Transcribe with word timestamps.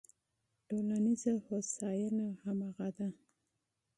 ټولنیزه 0.67 1.33
هوساینه 1.47 2.27
همغه 2.43 2.87
ده. 2.97 3.09